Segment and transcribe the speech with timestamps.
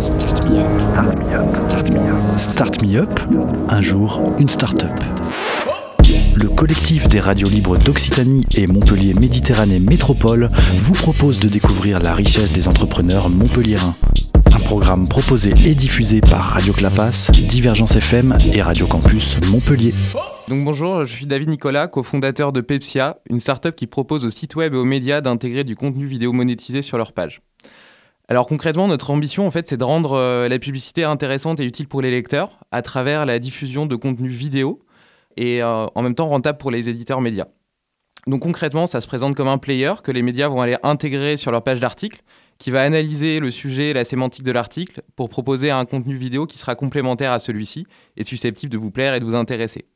[0.00, 1.50] Start Me Up.
[2.38, 3.20] Start Me Up.
[3.68, 4.92] Un jour, une start-up.
[6.36, 12.14] Le collectif des radios libres d'Occitanie et Montpellier Méditerranée Métropole vous propose de découvrir la
[12.14, 13.96] richesse des entrepreneurs montpelliérains.
[14.54, 19.94] Un programme proposé et diffusé par Radio Clapas, Divergence FM et Radio Campus Montpellier.
[20.48, 24.54] Donc bonjour, je suis David Nicolas, cofondateur de Pepsia, une start-up qui propose aux sites
[24.56, 27.40] web et aux médias d'intégrer du contenu vidéo monétisé sur leur page.
[28.30, 31.88] Alors concrètement, notre ambition, en fait, c'est de rendre euh, la publicité intéressante et utile
[31.88, 34.80] pour les lecteurs à travers la diffusion de contenu vidéo
[35.38, 37.46] et euh, en même temps rentable pour les éditeurs médias.
[38.26, 41.50] Donc concrètement, ça se présente comme un player que les médias vont aller intégrer sur
[41.50, 42.20] leur page d'article,
[42.58, 46.44] qui va analyser le sujet et la sémantique de l'article pour proposer un contenu vidéo
[46.44, 47.86] qui sera complémentaire à celui-ci
[48.18, 49.86] et susceptible de vous plaire et de vous intéresser.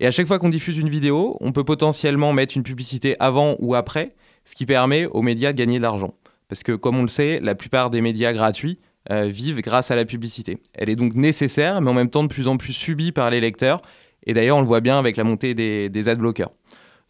[0.00, 3.56] Et à chaque fois qu'on diffuse une vidéo, on peut potentiellement mettre une publicité avant
[3.58, 4.14] ou après,
[4.46, 6.14] ce qui permet aux médias de gagner de l'argent.
[6.48, 8.78] Parce que, comme on le sait, la plupart des médias gratuits
[9.10, 10.58] euh, vivent grâce à la publicité.
[10.74, 13.40] Elle est donc nécessaire, mais en même temps de plus en plus subie par les
[13.40, 13.80] lecteurs.
[14.26, 16.50] Et d'ailleurs, on le voit bien avec la montée des, des adblockers.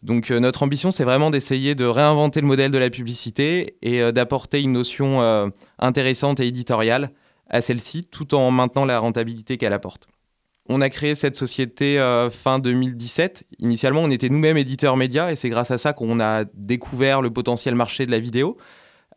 [0.03, 4.01] Donc euh, notre ambition, c'est vraiment d'essayer de réinventer le modèle de la publicité et
[4.01, 7.11] euh, d'apporter une notion intéressante et éditoriale
[7.49, 10.07] à celle-ci, tout en maintenant la rentabilité qu'elle apporte.
[10.69, 11.97] On a créé cette société
[12.29, 13.45] fin 2017.
[13.59, 17.31] Initialement, on était nous-mêmes éditeurs médias et c'est grâce à ça qu'on a découvert le
[17.31, 18.57] potentiel marché de la vidéo.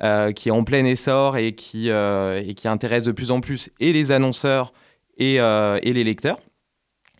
[0.03, 3.43] Euh, qui est en plein essor et qui, euh, et qui intéresse de plus en
[3.43, 4.73] plus et les annonceurs
[5.19, 6.41] et, euh, et les lecteurs.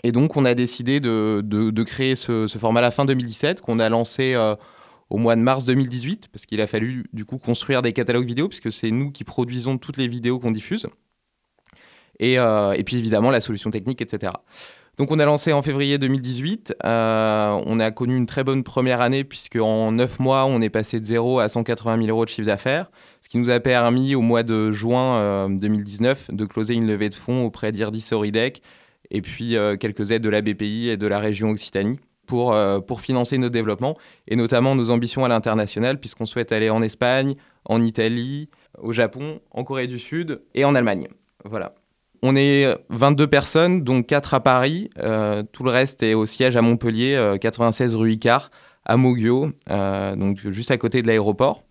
[0.03, 3.81] Et donc, on a décidé de, de, créer ce, format à la fin 2017, qu'on
[3.81, 4.35] a lancé
[5.11, 8.49] au mois de mars 2018, parce qu'il a fallu du coup construire des catalogues vidéo,
[8.49, 10.87] puisque c'est nous qui produisons toutes les vidéos qu'on diffuse.
[12.19, 14.33] Et, et, puis évidemment, la solution technique, etc.
[14.99, 16.75] Donc on a lancé en février 2018.
[16.85, 20.69] Euh, on a connu une très bonne première année puisque en 9 mois, on est
[20.69, 22.91] passé de 0 à 180 000 euros de chiffre d'affaires,
[23.23, 27.09] ce qui nous a permis au mois de juin euh, 2019 de closer une levée
[27.09, 28.63] de fonds auprès d'Irdis Soridec
[29.11, 32.81] et puis euh, quelques aides de la BPI et de la région Occitanie pour, euh,
[32.81, 33.97] pour financer nos développements
[34.29, 38.49] et notamment nos ambitions à l'international puisqu'on souhaite aller en Espagne, en Italie,
[38.79, 41.09] au Japon, en Corée du Sud et en Allemagne.
[41.45, 41.75] Voilà.
[42.23, 44.91] On est 22 personnes, dont 4 à Paris.
[44.99, 48.51] Euh, tout le reste est au siège à Montpellier, euh, 96 rue Icare,
[48.85, 51.65] à Moguio, euh, donc juste à côté de l'aéroport.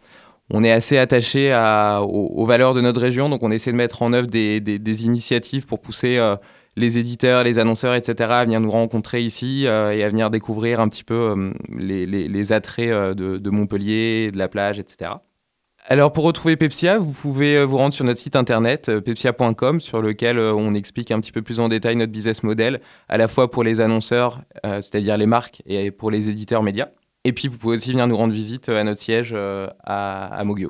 [0.52, 1.54] On est assez attaché
[2.02, 5.80] aux, valeurs de notre région, donc on essaie de mettre en œuvre des, initiatives pour
[5.80, 6.36] pousser euh,
[6.76, 8.31] les éditeurs, les annonceurs, etc.
[8.31, 12.52] à venir nous rencontrer ici euh, et à venir découvrir un petit peu euh, les,
[12.52, 15.12] attraits de Montpellier, de la plage, etc.
[15.92, 19.80] Alors pour retrouver Pepsia, vous pouvez euh, vous rendre sur notre site internet euh, pepsia.com
[19.80, 23.18] sur lequel euh, on explique un petit peu plus en détail notre business model, à
[23.18, 26.90] la fois pour les annonceurs, c'est-à-dire les marques, et pour les éditeurs médias.
[27.24, 30.70] Et puis vous pouvez aussi venir nous rendre visite à notre siège à, à Mogio.